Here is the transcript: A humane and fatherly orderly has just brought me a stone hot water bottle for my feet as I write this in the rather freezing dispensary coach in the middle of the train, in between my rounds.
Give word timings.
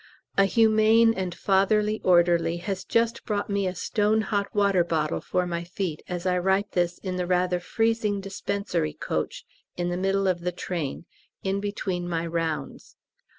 A 0.35 0.45
humane 0.45 1.13
and 1.13 1.35
fatherly 1.35 2.01
orderly 2.03 2.57
has 2.57 2.83
just 2.83 3.23
brought 3.23 3.51
me 3.51 3.67
a 3.67 3.75
stone 3.75 4.21
hot 4.21 4.47
water 4.51 4.83
bottle 4.83 5.21
for 5.21 5.45
my 5.45 5.63
feet 5.63 6.01
as 6.09 6.25
I 6.25 6.39
write 6.39 6.71
this 6.71 6.97
in 6.97 7.17
the 7.17 7.27
rather 7.27 7.59
freezing 7.59 8.19
dispensary 8.19 8.93
coach 8.93 9.45
in 9.77 9.89
the 9.89 9.97
middle 9.97 10.27
of 10.27 10.39
the 10.39 10.51
train, 10.51 11.05
in 11.43 11.59
between 11.59 12.09
my 12.09 12.25
rounds. 12.25 12.95